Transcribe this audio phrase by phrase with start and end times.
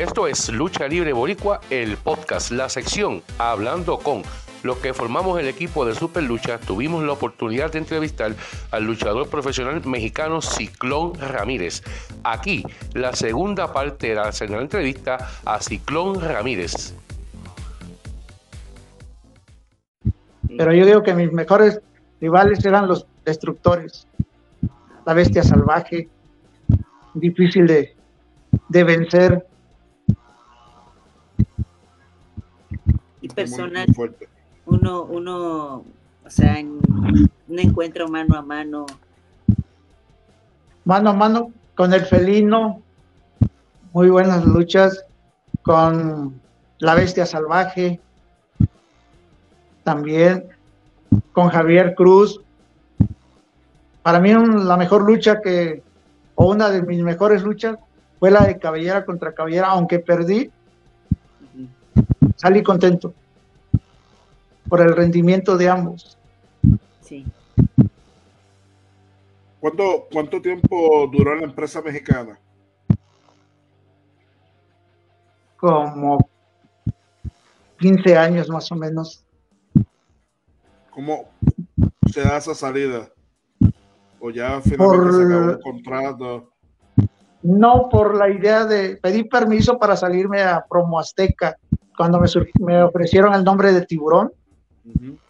[0.00, 4.22] Esto es Lucha Libre Boricua, el podcast, la sección Hablando con.
[4.62, 8.32] Los que formamos el equipo de Super Lucha tuvimos la oportunidad de entrevistar
[8.70, 11.82] al luchador profesional mexicano Ciclón Ramírez.
[12.24, 14.30] Aquí, la segunda parte de la
[14.62, 16.94] entrevista a Ciclón Ramírez.
[20.56, 21.78] Pero yo digo que mis mejores
[22.22, 24.06] rivales eran los destructores.
[25.04, 26.08] La bestia salvaje,
[27.12, 29.49] difícil de vencer.
[33.34, 33.86] Personal,
[34.66, 35.84] uno, uno,
[36.24, 36.78] o sea, en
[37.48, 38.86] un encuentro mano a mano.
[40.84, 42.82] Mano a mano con el felino,
[43.92, 45.04] muy buenas luchas,
[45.62, 46.40] con
[46.78, 48.00] la bestia salvaje,
[49.84, 50.48] también
[51.32, 52.40] con Javier Cruz.
[54.02, 55.82] Para mí la mejor lucha que,
[56.34, 57.76] o una de mis mejores luchas,
[58.18, 60.50] fue la de cabellera contra cabellera, aunque perdí,
[62.40, 63.12] salí contento
[64.68, 66.16] por el rendimiento de ambos.
[67.02, 67.26] Sí.
[69.60, 72.38] ¿Cuánto, ¿Cuánto tiempo duró la empresa mexicana?
[75.58, 76.30] Como
[77.78, 79.22] 15 años más o menos.
[80.90, 81.28] ¿Cómo
[82.10, 83.10] se da esa salida?
[84.18, 86.52] ¿O ya finalmente se acabó el contrato?
[87.42, 91.58] No, por la idea de pedir permiso para salirme a Promo Azteca.
[92.00, 92.28] Cuando me,
[92.60, 94.32] me ofrecieron el nombre de Tiburón,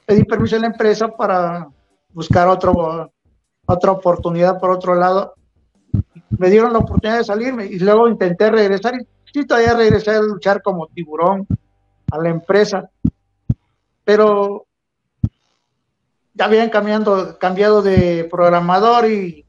[0.07, 1.67] pedí permiso a la empresa para
[2.13, 3.11] buscar otro,
[3.67, 5.35] otra oportunidad por otro lado.
[6.39, 10.23] Me dieron la oportunidad de salirme y luego intenté regresar y sí, todavía regresé a
[10.23, 11.45] luchar como tiburón
[12.13, 12.89] a la empresa.
[14.05, 14.65] Pero
[16.35, 19.45] ya habían cambiando, cambiado de programador y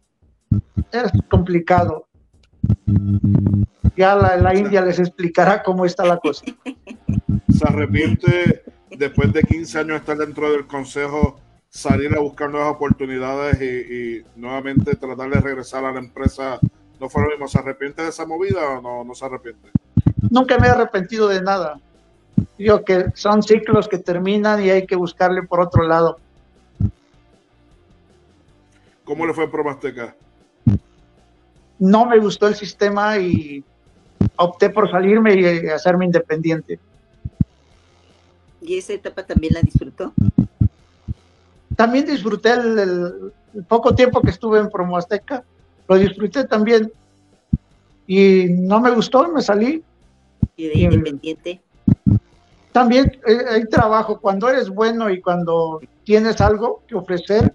[0.91, 2.07] es complicado.
[3.95, 6.43] Ya la, la, India les explicará cómo está la cosa.
[7.53, 13.61] ¿Se arrepiente después de 15 años estar dentro del consejo, salir a buscar nuevas oportunidades
[13.61, 16.59] y, nuevamente tratar de regresar a la empresa?
[16.99, 17.47] ¿No fue lo mismo?
[17.47, 19.69] ¿Se arrepiente de esa movida o no, no se arrepiente?
[20.29, 21.79] Nunca me he arrepentido de nada.
[22.57, 26.19] Digo que son ciclos que terminan y hay que buscarle por otro lado.
[29.03, 30.15] ¿Cómo le fue en Promasteca?
[31.81, 33.63] No me gustó el sistema y
[34.35, 36.79] opté por salirme y hacerme independiente.
[38.61, 40.13] ¿Y esa etapa también la disfrutó?
[41.75, 43.33] También disfruté el,
[43.67, 45.43] poco tiempo que estuve en Promo Azteca,
[45.87, 46.93] lo disfruté también.
[48.05, 49.83] Y no me gustó, me salí.
[50.55, 51.61] ¿Y de independiente?
[52.71, 54.19] También eh, hay trabajo.
[54.21, 57.51] Cuando eres bueno y cuando tienes algo que ofrecer,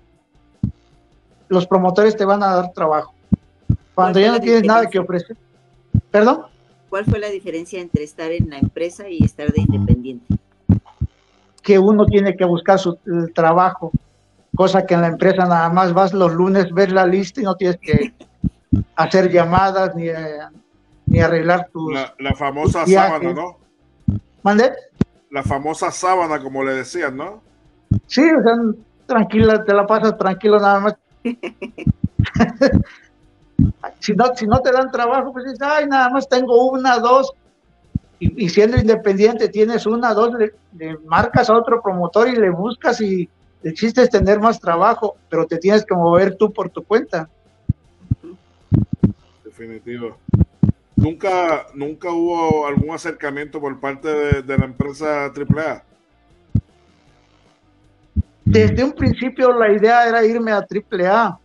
[1.49, 3.16] los promotores te van a dar trabajo.
[3.97, 5.39] Cuando ya no tienes nada que ofrecer.
[6.11, 6.43] ¿Perdón?
[6.91, 10.35] ¿Cuál fue la diferencia entre estar en la empresa y estar de independiente?
[11.63, 12.99] Que uno tiene que buscar su
[13.35, 13.91] trabajo,
[14.55, 17.57] cosa que en la empresa nada más vas los lunes, ver la lista y no
[17.57, 18.13] tienes que
[18.97, 20.41] hacer llamadas ni, eh,
[21.07, 21.95] ni arreglar tus.
[22.19, 23.57] La, famosa sábana, ¿no?
[24.43, 24.73] ¿Mande?
[25.31, 27.41] La famosa sábana, como le decían, ¿no?
[28.09, 28.57] Sí, o sea,
[29.07, 30.97] tranquila, te la pasas tranquilo nada más
[34.01, 37.33] si, no, si no te dan trabajo, pues dices, ay, nada más tengo una, dos.
[38.19, 43.29] Y, siendo independiente, tienes una, dos, le, marcas a otro promotor y le buscas y
[43.63, 47.29] el chiste es tener más trabajo, pero te tienes que mover tú por tu cuenta.
[49.45, 50.17] Definitivo.
[50.95, 55.83] Nunca, nunca hubo algún acercamiento por parte de, de la empresa AAA.
[58.47, 61.39] Desde un principio la idea era irme a AAA,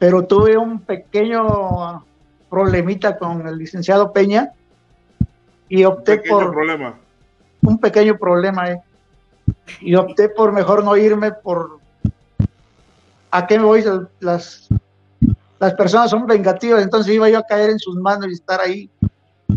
[0.00, 2.02] pero tuve un pequeño
[2.48, 4.50] problemita con el licenciado Peña
[5.68, 6.98] y opté por problema.
[7.60, 8.82] un pequeño problema eh,
[9.80, 11.78] y opté por mejor no irme por
[13.30, 13.84] a qué me voy
[14.20, 14.68] las
[15.58, 18.90] las personas son vengativas entonces iba yo a caer en sus manos y estar ahí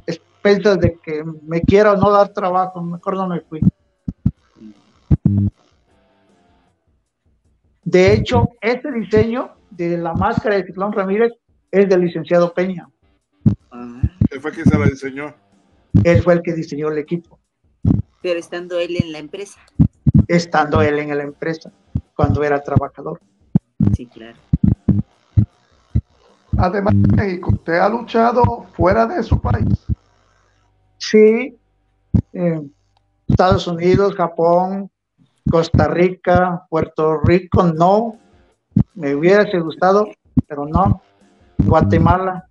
[0.06, 3.62] expensas de que me quiera o no dar trabajo mejor no me fui
[7.86, 11.34] De hecho, este diseño de la máscara de Ciclón Ramírez
[11.72, 12.88] es del licenciado Peña.
[14.30, 15.34] Él fue quien se la diseñó.
[16.04, 17.40] Él fue el que diseñó el equipo.
[18.22, 19.60] Pero estando él en la empresa.
[20.28, 21.72] Estando él en la empresa,
[22.16, 23.20] cuando era trabajador.
[23.96, 24.38] Sí, claro.
[26.58, 29.86] Además, México, ¿usted ha luchado fuera de su país?
[30.98, 31.58] Sí,
[33.28, 34.90] Estados Unidos, Japón,
[35.50, 38.18] Costa Rica, Puerto Rico, no.
[38.96, 40.08] Me hubiera gustado,
[40.48, 41.02] pero no.
[41.58, 42.48] Guatemala.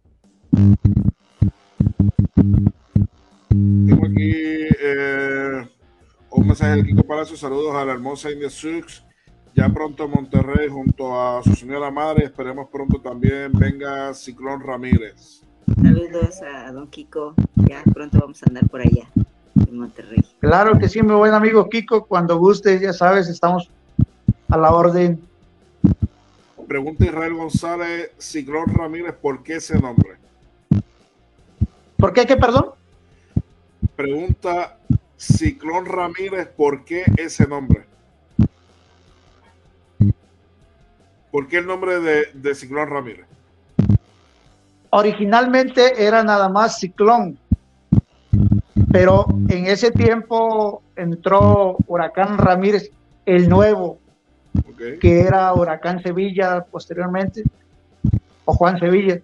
[3.49, 4.33] Tengo aquí
[4.81, 5.69] eh,
[6.31, 7.37] un mensaje del Kiko Palacio.
[7.37, 9.05] Saludos a la hermosa India Sux.
[9.55, 12.25] Ya pronto Monterrey junto a su señora madre.
[12.25, 15.43] Esperemos pronto también venga Ciclón Ramírez.
[15.81, 17.35] Saludos a don Kiko.
[17.69, 19.09] Ya pronto vamos a andar por allá
[19.69, 20.25] en Monterrey.
[20.41, 22.07] Claro que sí, mi buen amigo Kiko.
[22.07, 23.71] Cuando guste, ya sabes, estamos
[24.49, 25.21] a la orden.
[26.73, 30.17] Pregunta Israel González, Ciclón Ramírez, ¿por qué ese nombre?
[31.99, 32.71] ¿Por qué qué, perdón?
[33.95, 34.79] Pregunta
[35.19, 37.85] Ciclón Ramírez, ¿por qué ese nombre?
[41.31, 43.27] ¿Por qué el nombre de, de Ciclón Ramírez?
[44.89, 47.37] Originalmente era nada más Ciclón,
[48.91, 52.91] pero en ese tiempo entró Huracán Ramírez,
[53.27, 53.99] el nuevo,
[55.01, 57.43] que era Huracán Sevilla posteriormente,
[58.45, 59.21] o Juan Sevilla.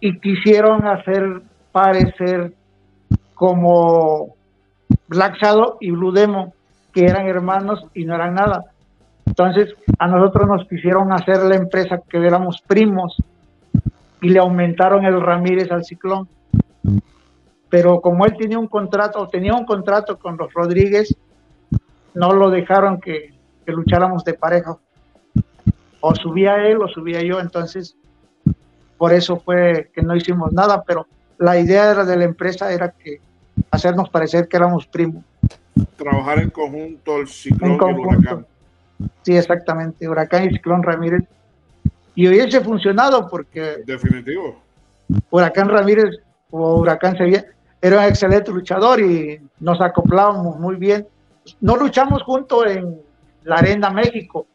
[0.00, 1.42] Y quisieron hacer
[1.72, 2.52] parecer
[3.34, 4.34] como
[5.08, 6.52] Black Shadow y Blue Demon,
[6.92, 8.64] que eran hermanos y no eran nada.
[9.26, 13.16] Entonces, a nosotros nos quisieron hacer la empresa que éramos primos
[14.22, 16.28] y le aumentaron el Ramírez al ciclón.
[17.68, 21.16] Pero como él tenía un contrato, o tenía un contrato con los Rodríguez,
[22.14, 23.34] no lo dejaron que,
[23.64, 24.76] que lucháramos de pareja.
[26.00, 27.96] O subía él o subía yo, entonces
[29.00, 31.06] por eso fue que no hicimos nada, pero
[31.38, 33.20] la idea de la empresa era que
[33.70, 35.24] hacernos parecer que éramos primos.
[35.96, 38.46] Trabajar en conjunto el ciclón y el huracán.
[39.22, 41.24] Sí, exactamente, huracán y ciclón Ramírez.
[42.14, 43.78] Y hubiese funcionado porque...
[43.86, 44.60] Definitivo.
[45.30, 46.16] Huracán Ramírez
[46.50, 47.46] o Huracán Sevilla
[47.80, 51.06] era un excelente luchador y nos acoplábamos muy bien.
[51.60, 53.00] No luchamos juntos en
[53.44, 54.46] la Arena México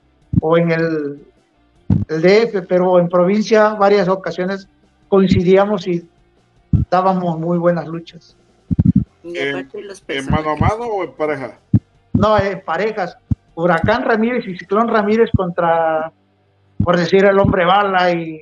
[0.42, 1.26] o en el,
[2.08, 4.68] el DF, pero en provincia varias ocasiones
[5.08, 6.08] coincidíamos y
[6.90, 8.36] dábamos muy buenas luchas.
[9.24, 9.70] ¿En,
[10.08, 11.60] ¿En, mano a mano o en pareja?
[12.14, 13.18] No, en parejas.
[13.56, 16.12] Huracán Ramírez y Ciclón Ramírez contra,
[16.84, 18.40] por decir, el hombre bala y,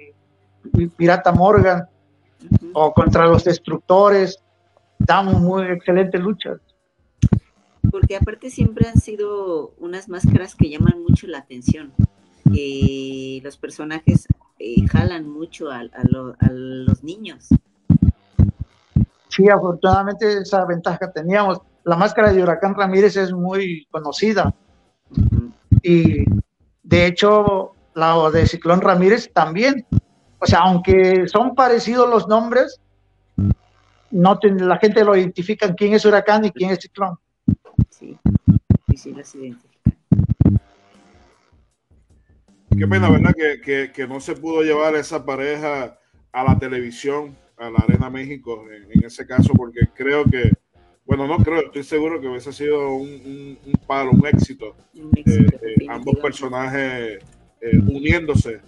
[0.98, 1.88] Pirata Morgan,
[2.74, 4.40] o contra los destructores.
[4.98, 6.60] Damos muy excelentes luchas.
[7.92, 11.94] Porque aparte siempre han sido unas máscaras que llaman mucho la atención.
[12.56, 14.28] Eh, los personajes
[14.60, 17.50] eh, jalan mucho a, a los niños
[19.34, 21.60] sí, afortunadamente esa ventaja teníamos.
[21.84, 24.54] La máscara de Huracán Ramírez es muy conocida.
[25.82, 26.24] Y
[26.84, 29.86] de hecho, la de Ciclón Ramírez también.
[30.40, 32.80] O sea, aunque son parecidos los nombres,
[34.12, 37.18] no la gente lo identifica quién es Huracán y quién es Ciclón.
[38.90, 39.94] Sí, sí, las identifican.
[42.78, 43.34] Qué pena, ¿verdad?
[43.36, 45.98] Que, que no se pudo llevar esa pareja
[46.32, 50.52] a la televisión a la Arena México en, ese caso, porque creo que,
[51.06, 54.76] bueno, no creo, estoy seguro que hubiese sido un, un, palo, un éxito.
[54.94, 57.20] Eh, eh, ambos personajes
[57.62, 58.60] eh, uniéndose,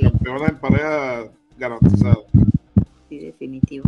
[0.00, 1.24] campeones en pareja
[1.58, 2.18] garantizadas.
[3.08, 3.84] Sí, definitivo.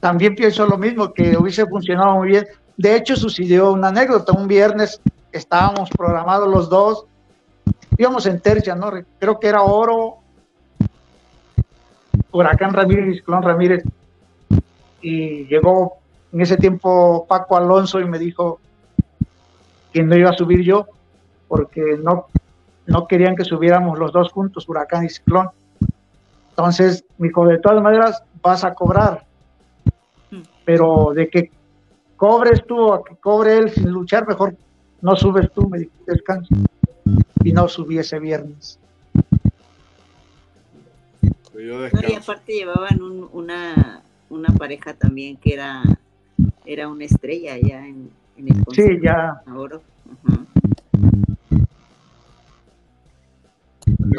[0.00, 2.46] También pienso lo mismo, que hubiese funcionado muy bien.
[2.76, 4.32] De hecho, sucedió una anécdota.
[4.32, 5.00] Un viernes
[5.32, 7.06] estábamos programados los dos,
[7.96, 8.90] íbamos en tercia, ¿no?
[9.18, 10.18] Creo que era oro
[12.30, 13.84] Huracán Ramírez y Ramírez.
[15.00, 15.98] Y llegó
[16.32, 18.60] en ese tiempo Paco Alonso y me dijo
[19.92, 20.86] que no iba a subir yo
[21.48, 22.26] porque no,
[22.86, 25.50] no querían que subiéramos los dos juntos, Huracán y Ciclón.
[26.50, 29.24] Entonces me dijo, de todas maneras vas a cobrar,
[30.64, 31.50] pero de que
[32.22, 34.54] cobres tú a que cobre él sin luchar, mejor
[35.00, 36.54] no subes tú, me dijo, descansa.
[37.42, 38.78] Y no subí ese viernes
[41.62, 43.00] y aparte llevaban
[43.32, 45.82] una, una pareja también que era,
[46.64, 49.42] era una estrella ya en, el Sí, ya.
[49.54, 49.82] Oro.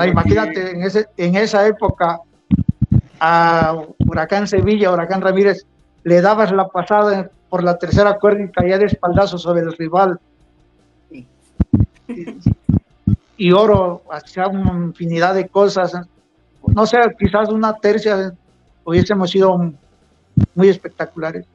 [0.05, 2.19] imagínate, en, ese, en esa época
[3.19, 5.65] a Huracán Sevilla, Huracán Ramírez,
[6.03, 10.19] le dabas la pasada por la tercera cuerda y caía de espaldazo sobre el rival.
[13.37, 15.93] Y, Oro hacía una infinidad de cosas
[16.65, 18.33] no sé, quizás una tercia
[18.83, 19.71] hubiésemos sido
[20.55, 21.45] muy espectaculares.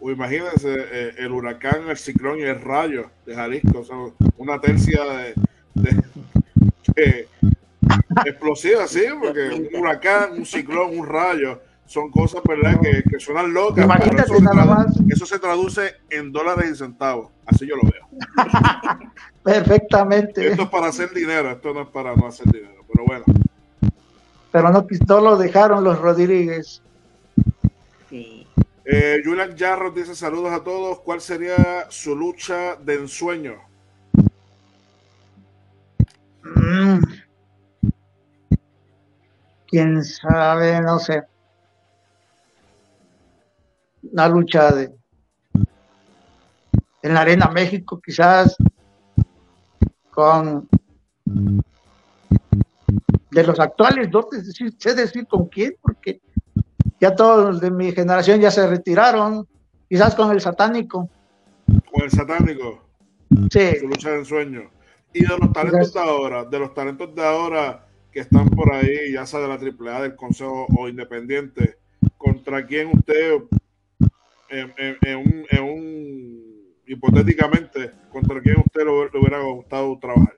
[0.00, 3.84] O imagínense eh, el huracán, el ciclón y el rayo de Jalisco,
[4.38, 5.02] una tercia
[5.74, 7.26] de,
[8.24, 12.78] explosiva, sí, porque un huracán, un ciclón, un rayo, son cosas ¿verdad?
[12.80, 13.84] Que, que suenan locas.
[14.24, 14.94] eso, nada más.
[15.08, 18.06] eso se traduce en dólares y centavos, así yo lo veo.
[19.42, 20.50] Perfectamente.
[20.50, 23.24] Esto es para hacer dinero, esto no es para no hacer dinero, pero bueno.
[24.52, 26.80] Pero no, lo dejaron los Rodríguez.
[28.08, 28.46] Sí.
[28.84, 31.00] Eh, Julian Jarro dice saludos a todos.
[31.00, 33.56] ¿Cuál sería su lucha de ensueño?
[36.44, 37.00] Mm.
[39.66, 41.24] Quién sabe, no sé.
[44.12, 44.92] Una lucha de
[47.02, 48.56] en la Arena México, quizás
[50.10, 50.68] con
[53.30, 54.26] de los actuales, no
[54.78, 56.20] sé decir con quién, porque
[57.00, 59.46] ya todos de mi generación ya se retiraron,
[59.88, 61.08] quizás con el satánico.
[61.66, 62.84] Con el satánico.
[63.50, 63.76] Sí.
[63.78, 64.70] Su lucha de ensueño.
[65.12, 69.12] Y de los talentos de ahora, de los talentos de ahora que están por ahí,
[69.12, 71.78] ya sea de la AAA, del Consejo o Independiente,
[72.18, 73.38] ¿contra quién usted,
[74.50, 76.40] en, un, en un,
[76.86, 80.36] hipotéticamente, contra quién usted le hubiera gustado trabajar?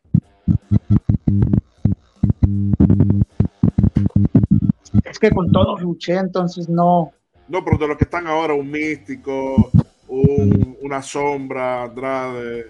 [5.04, 7.12] Es que con todos luché, entonces no.
[7.48, 9.70] No, pero de los que están ahora, un místico,
[10.08, 12.66] un, una sombra, Andrade,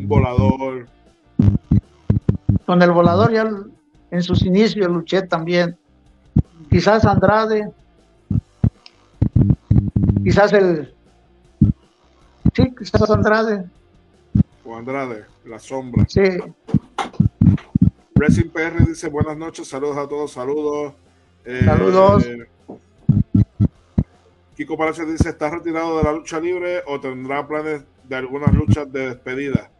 [0.00, 0.86] un volador.
[2.66, 3.50] Con el volador ya
[4.10, 5.76] en sus inicios luché también.
[6.70, 7.70] Quizás Andrade,
[10.32, 10.94] quizás el.
[12.54, 13.64] Sí, quizás Andrade.
[14.64, 16.06] O Andrade, la sombra.
[16.08, 16.22] Sí.
[18.14, 20.94] Racing PR dice buenas noches, saludos a todos, saludos.
[21.44, 22.26] Eh, saludos.
[24.56, 28.90] Kiko Palacios dice, ¿está retirado de la lucha libre o tendrá planes de algunas luchas
[28.90, 29.70] de despedida?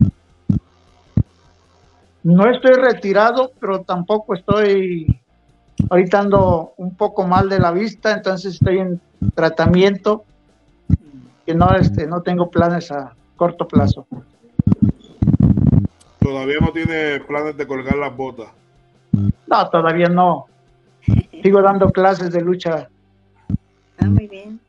[2.24, 5.18] No estoy retirado, pero tampoco estoy
[5.88, 9.00] ahorita ando un poco mal de la vista, entonces estoy en
[9.34, 10.24] tratamiento
[11.46, 14.06] que no este no tengo planes a corto plazo.
[16.20, 18.48] Todavía no tiene planes de colgar las botas.
[19.12, 20.46] No, todavía no.
[21.42, 22.88] Sigo dando clases de lucha.
[23.98, 24.60] Ah, muy bien.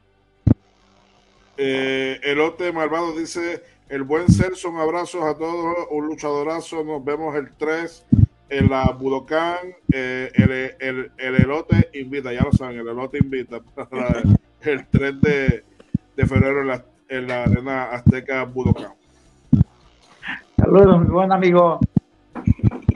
[1.57, 7.35] Eh, Elote Malvado dice, el buen Celso, un abrazo a todos, un luchadorazo, nos vemos
[7.35, 8.05] el 3
[8.49, 14.23] en la Budokan, eh, el, el, Elote invita, ya lo saben, el Elote invita para
[14.61, 15.52] el 3 de,
[16.27, 18.93] febrero en la, en la Arena Azteca Budokan.
[20.57, 21.79] Saludos, mi buen amigo.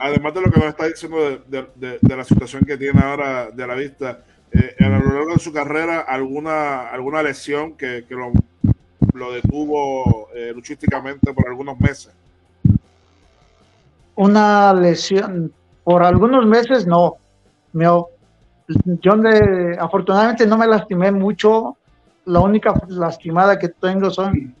[0.00, 3.74] Además de lo que nos está diciendo de, la situación que tiene ahora de la
[3.74, 4.20] vista,
[4.52, 8.32] eh, a lo largo de su carrera, alguna, alguna lesión que, lo,
[9.14, 12.12] lo, detuvo eh, luchísticamente por algunos meses.
[14.14, 15.52] Una lesión,
[15.84, 17.16] por algunos meses no.
[17.72, 19.12] Me, yo
[19.78, 21.76] afortunadamente no me lastimé mucho.
[22.28, 24.54] La única lastimada que tengo son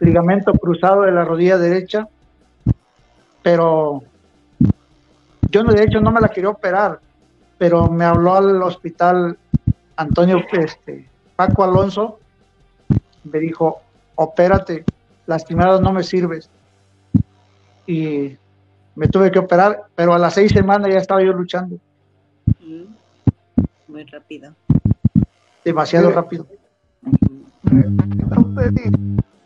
[0.00, 2.08] ligamento cruzado de la rodilla derecha
[3.44, 4.02] pero
[5.50, 6.98] yo no, de hecho no me la quería operar,
[7.58, 9.36] pero me habló al hospital
[9.96, 12.18] Antonio este, Paco Alonso,
[13.22, 13.82] me dijo,
[14.14, 14.84] opérate,
[15.26, 16.48] lastimado no me sirves.
[17.86, 18.34] Y
[18.94, 21.76] me tuve que operar, pero a las seis semanas ya estaba yo luchando.
[22.60, 22.84] Mm.
[23.88, 24.54] Muy rápido.
[25.62, 26.46] Demasiado rápido.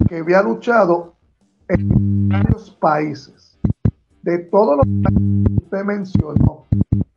[0.09, 1.15] Que había luchado
[1.69, 3.59] en varios países
[4.23, 6.67] de todos los que usted mencionó,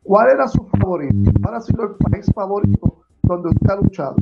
[0.02, 1.30] ¿cuál era su favorito?
[1.42, 4.16] ¿Cuál ha sido el país favorito donde usted ha luchado?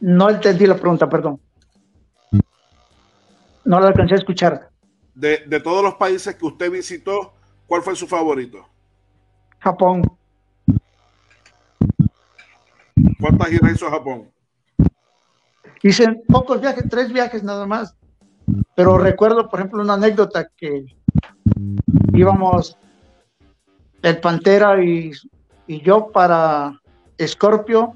[0.00, 1.40] No entendí la pregunta, perdón.
[3.64, 4.68] No la alcancé a escuchar.
[5.14, 7.32] De, de todos los países que usted visitó,
[7.66, 8.66] ¿cuál fue su favorito?
[9.60, 10.02] Japón.
[13.24, 14.30] ¿Cuántas giras hizo a Japón?
[15.82, 17.96] Hice pocos viajes, tres viajes nada más.
[18.74, 20.84] Pero recuerdo, por ejemplo, una anécdota que
[22.12, 22.76] íbamos
[24.02, 25.12] el Pantera y,
[25.66, 26.78] yo para
[27.16, 27.94] Escorpio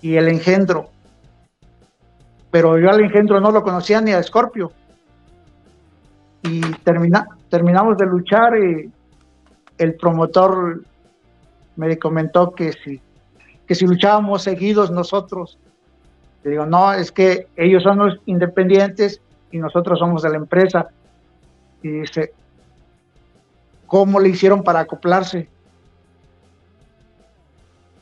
[0.00, 0.88] y el engendro.
[2.52, 4.70] Pero yo al engendro no lo conocía ni a Escorpio.
[6.44, 8.88] Y termina, terminamos de luchar y
[9.78, 10.84] el promotor
[11.74, 13.00] me comentó que si,
[13.66, 15.58] que si luchábamos seguidos nosotros,
[16.44, 20.88] le digo, no, es que ellos son los independientes y nosotros somos de la empresa.
[21.82, 22.34] Y dice,
[23.86, 25.48] ¿cómo le hicieron para acoplarse?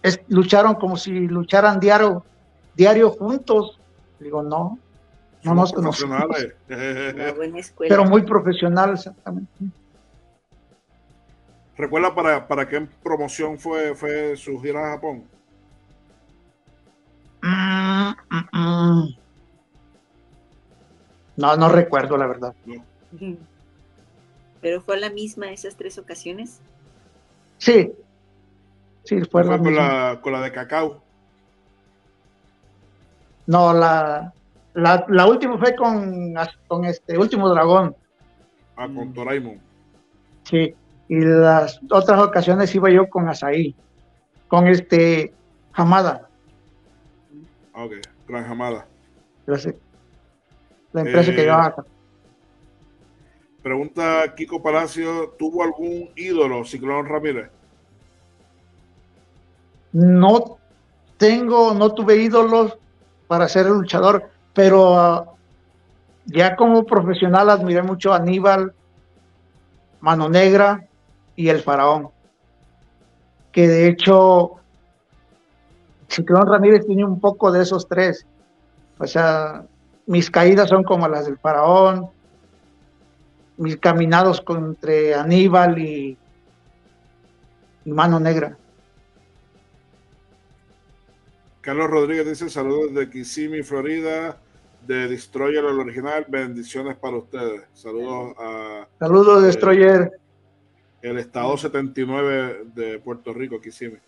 [0.03, 2.25] Es, lucharon como si lucharan diario,
[2.75, 3.79] diario juntos.
[4.19, 4.79] Digo, no,
[5.45, 6.27] no nos conocemos.
[7.79, 9.53] Pero muy profesional, exactamente.
[11.77, 15.25] ¿Recuerda para, para qué promoción fue, fue su gira a Japón?
[17.43, 19.17] Mm, mm, mm.
[21.37, 22.55] No, no recuerdo la verdad.
[24.61, 26.61] ¿Pero fue la misma esas tres ocasiones?
[27.59, 27.93] Sí.
[29.05, 31.03] Sí, fue, la con, la, con la de cacao.
[33.47, 34.33] No, la,
[34.75, 36.35] la, última fue con,
[36.69, 37.97] con este último dragón.
[38.77, 39.61] Ah, con Toraimon.
[40.45, 40.75] Sí,
[41.09, 43.75] y las otras ocasiones iba yo con Asaí,
[44.49, 45.35] con este
[45.73, 46.29] Hamada.
[47.75, 47.93] Ok,
[48.29, 48.87] Gran Hamada.
[50.93, 51.85] La empresa que llevaba acá.
[53.63, 57.49] Pregunta Kiko Palacio, ¿tuvo algún ídolo Ciclón Ramírez?
[59.93, 60.59] No
[61.17, 62.77] tengo, no tuve ídolos
[63.29, 65.33] para ser luchador, pero ah,
[66.27, 68.75] ya como profesional admiré mucho a Aníbal,
[70.01, 70.89] Mano Negra
[71.37, 72.11] y El Faraón,
[73.53, 74.62] que de hecho
[76.13, 78.27] Ciclón Ramírez tiene un poco de esos tres.
[78.99, 79.65] O sea,
[80.07, 82.09] mis caídas son como las del Faraón,
[83.57, 86.19] mis caminados contra Aníbal y,
[87.87, 88.57] Mano Negra.
[91.63, 94.37] Carlos Rodríguez dice saludos de Kissimmee, Florida,
[94.87, 97.63] de Destroyer el original, bendiciones para ustedes.
[97.73, 98.87] Saludos a...
[98.99, 100.13] Saludos, Destroyer.
[101.01, 104.01] El estado 79 de Puerto Rico, Kissimmee.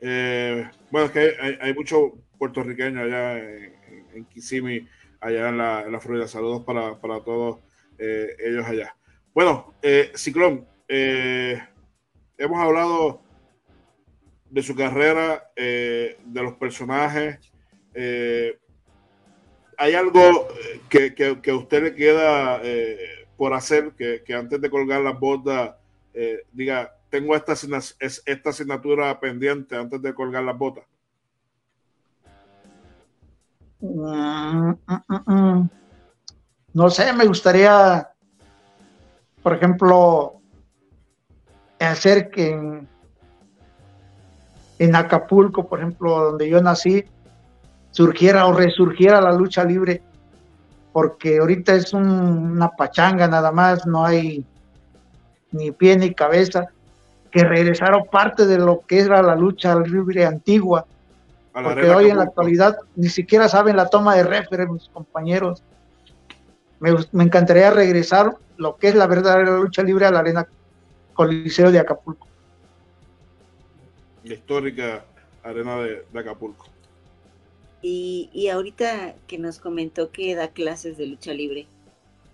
[0.00, 3.74] Eh, bueno, es que hay, hay mucho puertorriqueño allá en,
[4.14, 4.88] en Kissimmee
[5.20, 6.26] allá en la, Florida.
[6.26, 7.58] Saludos para, todos
[7.98, 8.96] eh, ellos allá.
[9.34, 13.22] Bueno, eh, Ciclón, hemos hablado
[14.48, 17.38] de su carrera, de los personajes.
[19.76, 20.48] ¿Hay algo
[20.88, 22.60] que, que, a usted le queda
[23.36, 25.76] por hacer que, antes de colgar las botas
[26.52, 30.84] diga, tengo esta, esta asignatura pendiente antes de colgar las botas?
[33.80, 35.70] Mm, mm, mm,
[36.74, 38.08] no sé, me gustaría,
[39.42, 40.40] por ejemplo,
[41.78, 42.86] hacer que
[44.78, 47.04] en, Acapulco, por ejemplo, donde yo nací,
[47.90, 50.02] surgiera o resurgiera la lucha libre,
[50.92, 54.44] porque ahorita es una pachanga nada más, no hay
[55.52, 56.70] ni pie ni cabeza,
[57.30, 60.86] que regresaron parte de lo que era la lucha libre antigua,
[61.52, 65.62] porque hoy en la actualidad ni siquiera saben la toma de referee mis compañeros.
[66.80, 66.90] Me,
[67.22, 70.46] encantaría regresar lo que es la verdadera lucha libre a la arena
[71.12, 72.26] Coliseo de Acapulco.
[74.24, 75.04] La histórica
[75.42, 76.66] arena de, Acapulco.
[77.82, 81.66] Y, y, ahorita que nos comentó que da clases de lucha libre,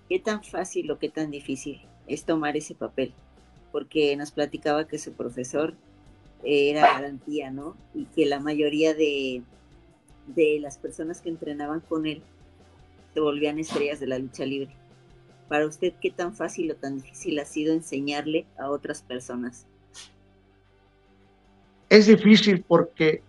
[0.08, 3.14] ¿qué tan fácil o qué tan difícil es tomar ese papel?
[3.76, 5.74] Porque nos platicaba que su profesor
[6.42, 7.76] era garantía, ¿no?
[7.94, 9.42] Y que la mayoría de,
[10.28, 12.22] de las personas que entrenaban con él
[13.12, 14.74] se volvían estrellas de la lucha libre.
[15.50, 19.66] Para usted, ¿qué tan fácil o tan difícil ha sido enseñarle a otras personas?
[21.90, 23.20] Es difícil porque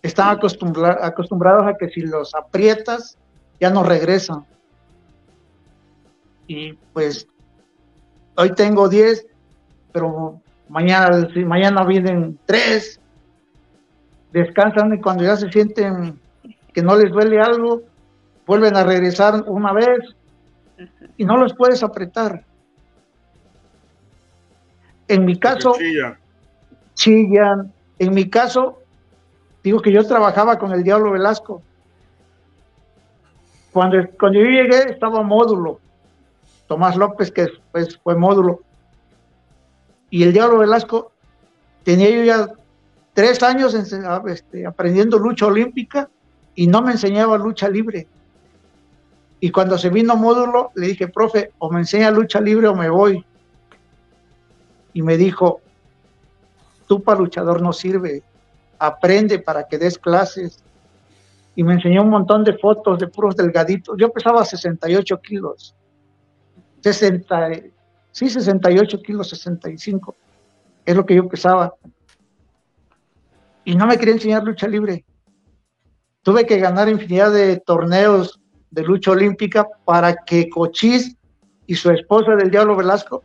[0.00, 3.18] están acostumbrados a que si los aprietas,
[3.60, 4.46] ya no regresan.
[6.46, 7.26] Y pues
[8.36, 9.26] hoy tengo 10,
[9.92, 13.00] pero mañana, mañana vienen tres,
[14.32, 16.18] descansan y cuando ya se sienten
[16.72, 17.82] que no les duele algo,
[18.46, 19.98] vuelven a regresar una vez
[21.16, 22.44] y no los puedes apretar.
[25.08, 25.74] En mi caso,
[26.94, 27.72] chillan.
[27.98, 28.78] En mi caso,
[29.62, 31.62] digo que yo trabajaba con el Diablo Velasco.
[33.72, 35.80] Cuando, cuando yo llegué estaba módulo.
[36.66, 38.62] Tomás López, que después fue módulo
[40.12, 41.10] y el Diablo Velasco
[41.84, 42.46] tenía yo ya
[43.14, 46.10] tres años este, aprendiendo lucha olímpica
[46.54, 48.06] y no me enseñaba lucha libre.
[49.40, 52.90] Y cuando se vino módulo, le dije, profe, o me enseña lucha libre o me
[52.90, 53.24] voy.
[54.92, 55.62] Y me dijo,
[56.86, 58.22] tú para luchador no sirve,
[58.78, 60.62] aprende para que des clases.
[61.56, 63.96] Y me enseñó un montón de fotos de puros delgaditos.
[63.98, 65.74] Yo pesaba 68 kilos.
[66.82, 67.50] 60,
[68.12, 70.14] Sí, 68 kilos, 65.
[70.84, 71.74] Es lo que yo pesaba.
[73.64, 75.04] Y no me quería enseñar lucha libre.
[76.22, 78.38] Tuve que ganar infinidad de torneos
[78.70, 81.16] de lucha olímpica para que Cochís
[81.66, 83.24] y su esposa del Diablo Velasco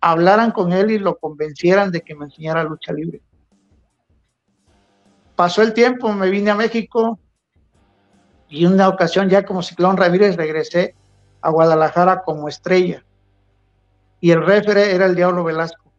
[0.00, 3.22] hablaran con él y lo convencieran de que me enseñara lucha libre.
[5.34, 7.18] Pasó el tiempo, me vine a México
[8.48, 10.94] y una ocasión ya como Ciclón Ramírez regresé
[11.40, 13.05] a Guadalajara como estrella
[14.20, 15.92] y el refere era el Diablo Velasco.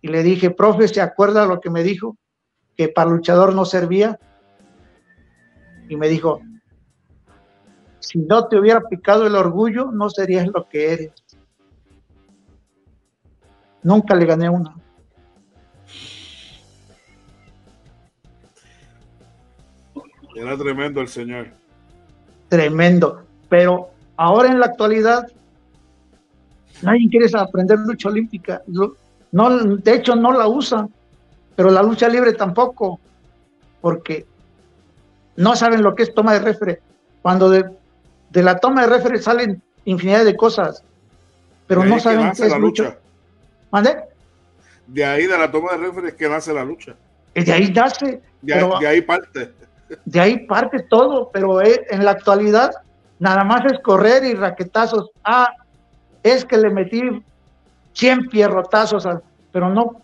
[0.00, 2.16] Y le dije, profe, ¿se acuerda lo que me dijo?
[2.76, 4.18] Que para luchador no servía.
[5.88, 6.40] Y me dijo,
[8.00, 11.12] si no te hubiera picado el orgullo, no serías lo que eres.
[13.82, 14.76] Nunca le gané una.
[20.34, 21.48] Era tremendo el señor.
[22.48, 23.22] Tremendo.
[23.48, 25.28] Pero ahora en la actualidad,
[26.84, 28.62] nadie quiere aprender lucha olímpica.
[29.32, 30.88] No, de hecho, no la usan,
[31.56, 33.00] pero la lucha libre tampoco,
[33.80, 34.26] porque
[35.36, 36.80] no saben lo que es toma de refere.
[37.22, 37.64] Cuando de,
[38.32, 40.84] la toma de refere salen infinidad de cosas,
[41.66, 42.96] pero no saben qué es la lucha.
[43.70, 43.96] ¿Mande?
[44.86, 46.94] De ahí de la toma de refere es que nace la lucha.
[47.34, 48.22] De ahí nace.
[48.42, 49.52] De, ahí parte.
[50.04, 52.72] De ahí parte todo, pero eh, en la actualidad
[53.18, 55.10] nada más es correr y raquetazos.
[55.24, 55.48] Ah,
[56.24, 57.00] es que le metí
[57.92, 59.06] 100 pierrotazos,
[59.52, 60.02] pero no,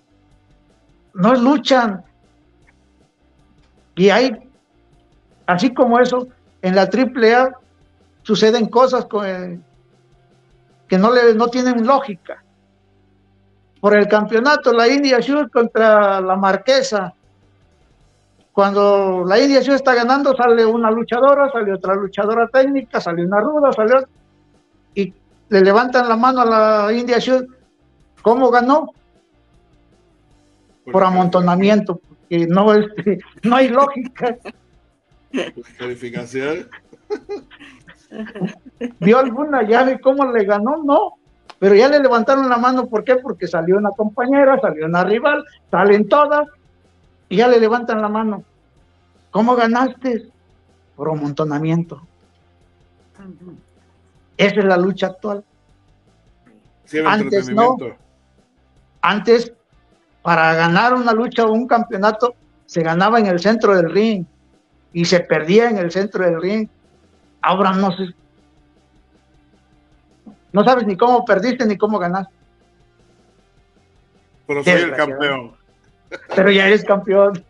[1.15, 2.05] no luchan.
[3.97, 4.31] Y hay,
[5.47, 6.29] así como eso,
[6.63, 7.53] en la AAA
[8.23, 9.07] suceden cosas
[10.87, 12.45] que no, le, no tienen lógica.
[13.81, 17.15] Por el campeonato, la India Shoot contra la Marquesa,
[18.53, 23.73] cuando la India está ganando, sale una luchadora, sale otra luchadora técnica, sale una ruda,
[23.73, 24.05] sale
[24.95, 25.15] y
[25.51, 27.47] le levantan la mano a la India Shield.
[28.23, 28.93] ¿Cómo ganó?
[30.91, 34.37] Por amontonamiento, porque no, este, no hay lógica.
[35.79, 36.69] Calificación.
[39.01, 40.83] ¿Vio alguna llave cómo le ganó?
[40.83, 41.15] No.
[41.59, 43.17] Pero ya le levantaron la mano, ¿por qué?
[43.17, 46.49] Porque salió una compañera, salió una rival, salen todas,
[47.29, 48.45] y ya le levantan la mano.
[49.31, 50.29] ¿Cómo ganaste?
[50.97, 52.01] Por amontonamiento.
[54.41, 55.45] Esa es la lucha actual.
[57.05, 57.77] antes no.
[59.03, 59.53] Antes,
[60.23, 64.25] para ganar una lucha o un campeonato, se ganaba en el centro del ring
[64.95, 66.69] y se perdía en el centro del ring.
[67.43, 68.15] Ahora no sé.
[70.53, 72.33] No sabes ni cómo perdiste ni cómo ganaste.
[74.47, 75.53] Pero soy el campeón.
[76.35, 77.45] Pero ya eres campeón.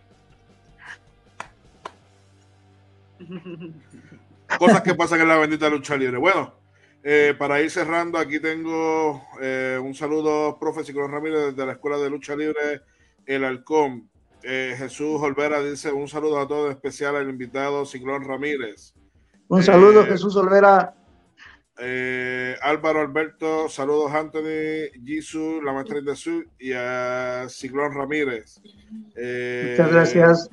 [4.58, 6.18] Cosas que pasan en la bendita lucha libre.
[6.18, 6.59] Bueno,
[7.02, 11.96] eh, para ir cerrando, aquí tengo eh, un saludo, profe Ciclón Ramírez, de la Escuela
[11.96, 12.82] de Lucha Libre
[13.24, 14.10] El Halcón.
[14.42, 18.94] Eh, Jesús Olvera dice un saludo a todos, especial al invitado Ciclón Ramírez.
[19.48, 20.94] Un saludo, Jesús Olvera.
[22.62, 28.60] Álvaro Alberto, saludos Anthony, Jesús, la maestra de Sur y a Ciclón Ramírez.
[29.16, 30.50] Muchas gracias.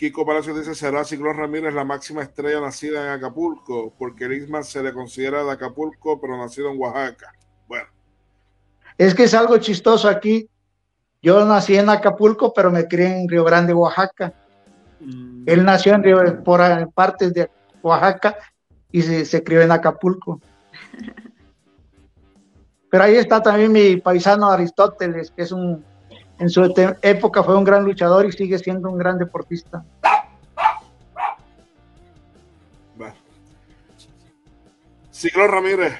[0.00, 3.92] Kiko Palacio dice, ¿será Ciclón Ramírez la máxima estrella nacida en Acapulco?
[3.98, 7.34] Porque el se le considera de Acapulco, pero nacido en Oaxaca.
[7.68, 7.86] Bueno.
[8.96, 10.48] Es que es algo chistoso aquí.
[11.20, 14.32] Yo nací en Acapulco, pero me crié en Río Grande, Oaxaca.
[15.00, 15.42] Mm.
[15.44, 16.62] Él nació en Río, por
[16.94, 17.50] partes de
[17.82, 18.38] Oaxaca
[18.90, 20.40] y se, se crió en Acapulco.
[22.90, 25.84] Pero ahí está también mi paisano Aristóteles, que es un
[26.40, 26.64] en su
[27.02, 29.84] época fue un gran luchador y sigue siendo un gran deportista.
[35.12, 35.92] Ciclo Ramírez,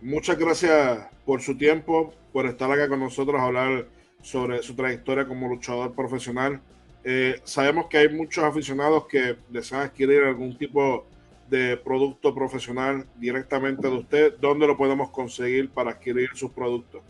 [0.00, 3.88] muchas gracias por su tiempo, por estar acá con nosotros a hablar
[4.22, 6.60] sobre su trayectoria como luchador profesional.
[7.02, 11.06] Eh, sabemos que hay muchos aficionados que desean adquirir algún tipo
[11.50, 14.34] de producto profesional directamente de usted.
[14.38, 17.02] ¿Dónde lo podemos conseguir para adquirir sus productos?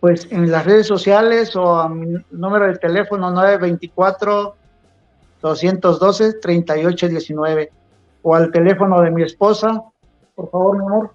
[0.00, 4.56] Pues en las redes sociales o a mi número de teléfono 924
[5.42, 7.70] 212 3819
[8.22, 9.82] o al teléfono de mi esposa,
[10.34, 11.10] por favor, mi amor.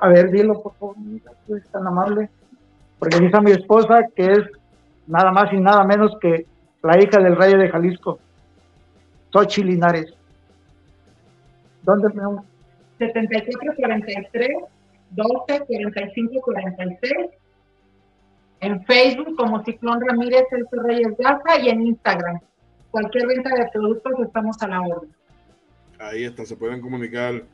[0.00, 0.96] A ver, dilo, por favor,
[1.72, 2.30] tan amable.
[2.98, 4.40] Porque aquí está mi esposa, que es
[5.06, 6.46] nada más y nada menos que
[6.82, 8.18] la hija del rey de Jalisco,
[9.32, 10.14] Sochi Linares.
[11.82, 12.22] ¿Dónde me
[12.98, 14.48] 7443
[15.10, 17.12] 12 45 46
[18.60, 22.40] en Facebook como Ciclón Ramírez El Reyes Gaza y en Instagram.
[22.90, 25.10] Cualquier venta de productos estamos a la orden.
[25.98, 27.44] Ahí está, se pueden comunicar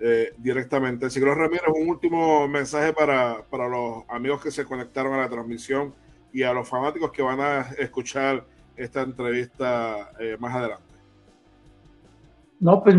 [0.00, 1.08] eh, directamente.
[1.10, 5.94] Ciclón Ramírez, un último mensaje para, los amigos que se conectaron a la transmisión
[6.32, 8.44] y a los fanáticos que van a escuchar
[8.76, 10.84] esta entrevista eh, más adelante.
[12.58, 12.96] No, pues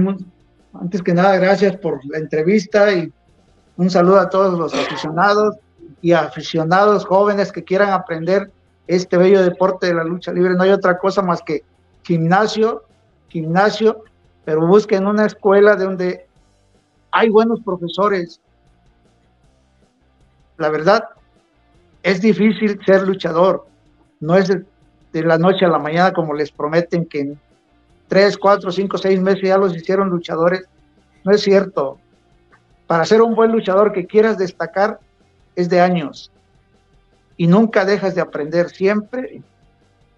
[0.73, 3.11] antes que nada, gracias por la entrevista y
[3.77, 5.57] un saludo a todos los aficionados
[6.03, 8.51] y aficionados jóvenes que quieran aprender
[8.87, 10.53] este bello deporte de la lucha libre.
[10.53, 11.63] No hay otra cosa más que
[12.03, 12.83] gimnasio,
[13.29, 14.03] gimnasio,
[14.43, 16.27] pero busquen una escuela donde
[17.09, 18.41] hay buenos profesores.
[20.57, 21.05] La verdad,
[22.03, 23.65] es difícil ser luchador.
[24.19, 24.65] No es de,
[25.23, 27.39] la noche a la mañana como les prometen que en
[28.09, 30.65] tres, cuatro, cinco, seis meses ya los hicieron luchadores.
[31.23, 31.97] No es cierto.
[32.87, 34.99] Para ser un buen luchador que quieras destacar,
[35.55, 36.31] es de años
[37.37, 39.41] y nunca dejas de aprender siempre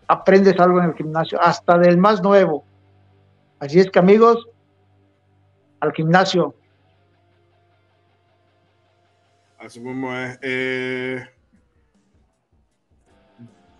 [0.08, 2.63] aprendes algo en el gimnasio, hasta del más nuevo.
[3.60, 4.48] Así es que amigos,
[5.80, 6.56] al gimnasio.
[9.58, 10.38] Así mismo es.
[10.41, 11.28] Eh,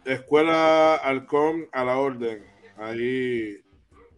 [0.06, 2.44] Escuela Halcón a la orden.
[2.78, 3.63] Ahí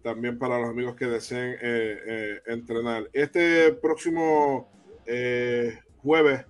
[0.03, 3.09] también para los amigos que deseen eh, eh, entrenar.
[3.13, 4.71] Este próximo
[6.01, 6.45] jueves,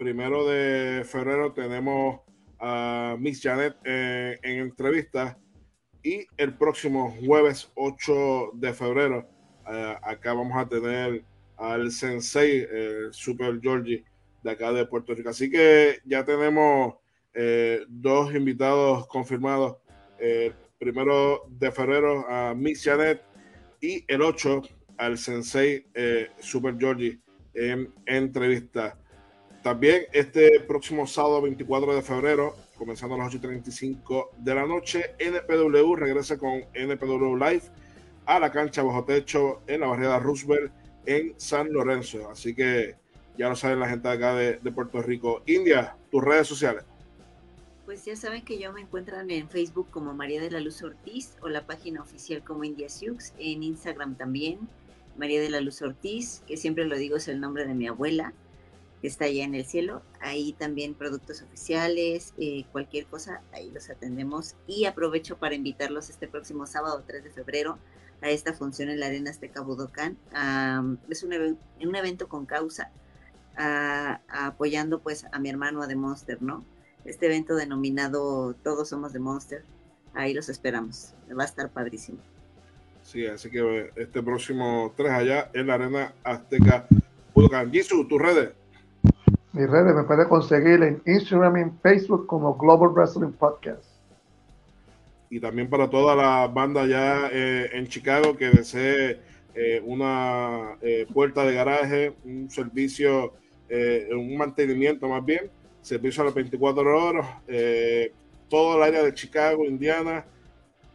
[0.00, 2.22] primero de febrero, tenemos
[2.58, 5.38] a Miss Janet en entrevista.
[6.02, 9.28] Y el próximo jueves 8 de febrero,
[10.02, 11.22] acá vamos a tener
[11.58, 14.02] al Sensei, el Super Georgie,
[14.42, 15.28] de acá de Puerto Rico.
[15.28, 16.94] Así que ya tenemos
[17.34, 19.76] eh, dos invitados confirmados.
[20.18, 23.22] El primero de febrero a Miss Janet
[23.82, 24.62] y el 8
[24.96, 27.20] al Sensei eh, Super Georgie
[27.52, 28.96] en entrevista.
[29.62, 35.96] También este próximo sábado 24 de febrero, comenzando a las 8.35 de la noche, NPW
[35.96, 37.62] regresa con NPW Live
[38.24, 40.72] a la cancha bajo techo en la barriada Roosevelt
[41.04, 42.30] en San Lorenzo.
[42.30, 42.96] Así que
[43.36, 45.42] ya lo saben la gente acá de, Puerto Rico.
[45.44, 46.84] India, tus redes sociales.
[47.84, 51.36] Pues ya saben que yo me encuentran en Facebook como María de la Luz Ortiz
[51.42, 54.60] o la página oficial como India Sioux, en Instagram también,
[55.18, 58.32] María de la Luz Ortiz, que siempre lo digo es el nombre de mi abuela,
[59.00, 60.02] que está allá en el cielo.
[60.20, 64.56] Ahí también productos oficiales, eh, cualquier cosa, ahí los atendemos.
[64.66, 67.78] Y aprovecho para invitarlos este próximo sábado 3 de febrero
[68.22, 70.18] a esta función en la Arena Azteca Budokán.
[71.08, 71.32] es un,
[71.96, 72.90] evento con causa
[73.56, 76.64] apoyando pues a mi hermano a The Monster, ¿no?
[77.04, 79.64] Este evento denominado Todos Somos The Monster,
[80.14, 82.18] ahí los esperamos, va a estar padrísimo.
[83.02, 86.86] Sí, así que este próximo 3 allá en la Arena Azteca
[87.34, 87.70] Budokan.
[87.72, 88.59] Gisu, tus redes.
[89.52, 93.82] Mis redes me puede conseguir en Instagram y en Facebook como Global Wrestling Podcast.
[95.28, 99.18] Y también para toda la banda allá eh, en Chicago que desee
[99.56, 103.34] eh, una eh, puerta de garaje, un servicio
[104.10, 105.48] un mantenimiento más bien,
[105.80, 107.24] servicio a las 24 horas,
[108.48, 110.24] todo el área de Chicago, Indiana,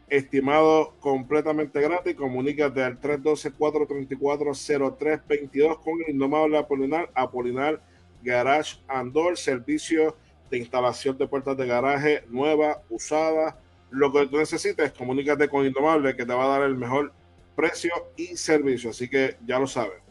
[0.09, 2.15] estimado completamente gratis.
[2.15, 7.79] Comunícate al 312-434-0322 con el indomable Apolinar, Apolinar
[8.25, 10.17] Garage Andor, servicio
[10.49, 13.57] de instalación de puertas de garaje nueva, usada.
[13.91, 17.13] Lo que tú necesites, comunícate con Indomable que te va a dar el mejor
[17.55, 18.89] precio y servicio.
[18.89, 20.01] Así que ya lo sabes.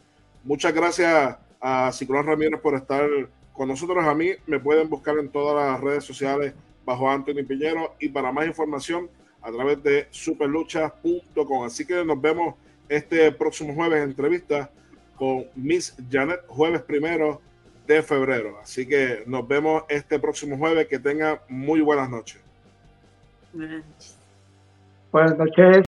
[0.45, 3.09] Muchas gracias a Ciclón Ramírez por estar
[3.53, 4.05] con nosotros.
[4.05, 8.33] A mí me pueden buscar en todas las redes sociales bajo Anthony Piñero y para
[8.33, 9.11] más información
[9.43, 11.65] a través de superlucha.com.
[11.65, 12.55] Así que nos vemos
[12.89, 14.71] este próximo jueves en entrevista
[15.17, 17.41] con Miss Janet, jueves primero
[17.87, 18.59] de febrero.
[18.63, 20.89] Así que nos vemos este próximo jueves.
[20.89, 22.41] Que tenga muy buenas noches.
[23.53, 24.19] Buenas noches.
[25.13, 25.94] Buenas noches.